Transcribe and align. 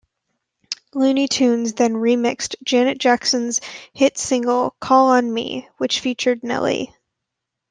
Luny 0.95 1.27
Tunes 1.27 1.73
then 1.73 1.93
remixed 1.93 2.55
Janet 2.63 2.97
Jackson's 2.97 3.61
hit 3.93 4.17
single 4.17 4.75
"Call 4.79 5.09
on 5.09 5.31
Me", 5.31 5.69
which 5.77 5.99
featured 5.99 6.43
Nelly. 6.43 6.91